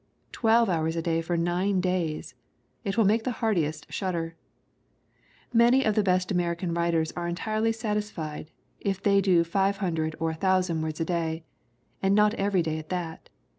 [0.31, 2.33] Twelve hours a day for nine days
[2.83, 4.35] it will make the hardiest shudder.
[5.53, 10.29] Many of the best American writers are entirely satis fied if they do $00 or
[10.31, 11.43] 1,000 words a day
[12.01, 13.29] and not every day at that.